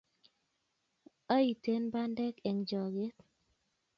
aiten 1.35 1.81
bandek 1.93 2.35
eng' 2.49 2.65
choget 2.69 3.15